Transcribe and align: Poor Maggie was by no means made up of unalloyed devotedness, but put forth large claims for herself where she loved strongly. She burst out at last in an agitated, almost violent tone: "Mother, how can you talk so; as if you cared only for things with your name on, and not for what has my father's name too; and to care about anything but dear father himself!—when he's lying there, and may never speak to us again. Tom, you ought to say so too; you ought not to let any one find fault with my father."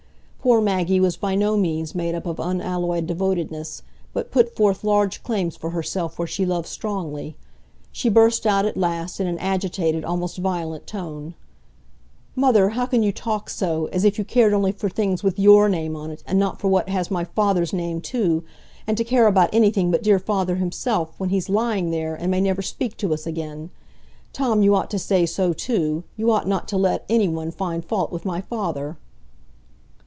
Poor 0.43 0.59
Maggie 0.59 0.99
was 0.99 1.17
by 1.17 1.35
no 1.35 1.55
means 1.55 1.93
made 1.93 2.15
up 2.15 2.25
of 2.25 2.39
unalloyed 2.39 3.05
devotedness, 3.05 3.83
but 4.11 4.31
put 4.31 4.55
forth 4.55 4.83
large 4.83 5.21
claims 5.21 5.55
for 5.55 5.69
herself 5.69 6.17
where 6.17 6.27
she 6.27 6.47
loved 6.47 6.67
strongly. 6.67 7.35
She 7.91 8.09
burst 8.09 8.47
out 8.47 8.65
at 8.65 8.75
last 8.75 9.19
in 9.19 9.27
an 9.27 9.37
agitated, 9.37 10.03
almost 10.03 10.39
violent 10.39 10.87
tone: 10.87 11.35
"Mother, 12.35 12.69
how 12.69 12.87
can 12.87 13.03
you 13.03 13.11
talk 13.11 13.51
so; 13.51 13.85
as 13.91 14.03
if 14.03 14.17
you 14.17 14.25
cared 14.25 14.51
only 14.53 14.71
for 14.71 14.89
things 14.89 15.21
with 15.21 15.37
your 15.37 15.69
name 15.69 15.95
on, 15.95 16.17
and 16.25 16.39
not 16.39 16.59
for 16.59 16.69
what 16.69 16.89
has 16.89 17.11
my 17.11 17.23
father's 17.23 17.71
name 17.71 18.01
too; 18.01 18.43
and 18.87 18.97
to 18.97 19.03
care 19.03 19.27
about 19.27 19.53
anything 19.53 19.91
but 19.91 20.01
dear 20.01 20.17
father 20.17 20.55
himself!—when 20.55 21.29
he's 21.29 21.49
lying 21.49 21.91
there, 21.91 22.15
and 22.15 22.31
may 22.31 22.41
never 22.41 22.63
speak 22.63 22.97
to 22.97 23.13
us 23.13 23.27
again. 23.27 23.69
Tom, 24.33 24.63
you 24.63 24.73
ought 24.73 24.89
to 24.89 24.97
say 24.97 25.23
so 25.27 25.53
too; 25.53 26.03
you 26.17 26.31
ought 26.31 26.47
not 26.47 26.67
to 26.67 26.77
let 26.77 27.05
any 27.09 27.27
one 27.27 27.51
find 27.51 27.85
fault 27.85 28.11
with 28.11 28.25
my 28.25 28.41
father." 28.41 28.97